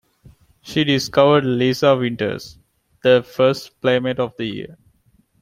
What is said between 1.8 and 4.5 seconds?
Winters, the first Playmate of the